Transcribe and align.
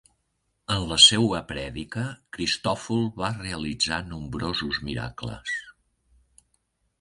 En 0.75 0.85
la 0.91 0.95
seua 1.07 1.41
prèdica, 1.51 2.05
Cristòfol 2.37 3.05
va 3.19 3.29
realitzar 3.43 4.01
nombrosos 4.15 4.81
miracles. 4.89 5.55